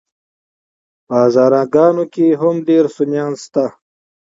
[1.05, 3.65] په هزاره ګانو کي هم ډير سُنيان شته